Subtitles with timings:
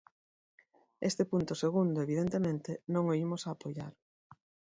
[1.09, 3.93] Este punto segundo, evidentemente, non o imos apoiar.